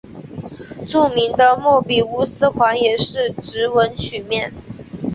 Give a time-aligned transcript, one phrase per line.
[0.87, 4.51] 著名的莫比乌斯环也是直纹曲面。